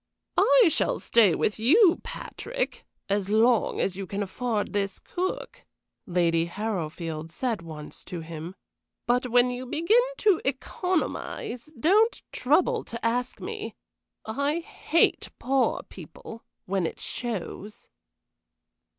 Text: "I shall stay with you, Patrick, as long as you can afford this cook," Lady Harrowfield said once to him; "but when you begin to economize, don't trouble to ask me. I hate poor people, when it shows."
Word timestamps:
"I 0.35 0.69
shall 0.71 0.97
stay 0.97 1.35
with 1.35 1.59
you, 1.59 1.99
Patrick, 2.01 2.85
as 3.07 3.29
long 3.29 3.79
as 3.79 3.95
you 3.95 4.07
can 4.07 4.23
afford 4.23 4.73
this 4.73 4.97
cook," 4.97 5.63
Lady 6.07 6.45
Harrowfield 6.47 7.29
said 7.29 7.61
once 7.61 8.03
to 8.05 8.21
him; 8.21 8.55
"but 9.05 9.27
when 9.29 9.51
you 9.51 9.67
begin 9.67 10.01
to 10.17 10.41
economize, 10.43 11.65
don't 11.79 12.23
trouble 12.31 12.83
to 12.85 13.05
ask 13.05 13.39
me. 13.39 13.75
I 14.25 14.61
hate 14.61 15.29
poor 15.37 15.83
people, 15.83 16.45
when 16.65 16.87
it 16.87 16.99
shows." 16.99 17.87